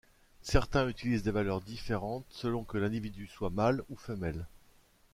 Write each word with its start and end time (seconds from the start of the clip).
Certains 0.41 0.89
utilisent 0.89 1.21
des 1.21 1.29
valeurs 1.29 1.61
différentes 1.61 2.25
selon 2.31 2.63
que 2.63 2.79
l'individu 2.79 3.27
soit 3.27 3.51
mâle 3.51 3.83
ou 3.89 3.95
femelle. 3.95 4.47